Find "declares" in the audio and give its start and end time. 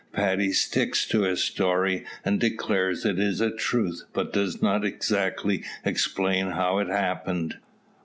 2.39-3.05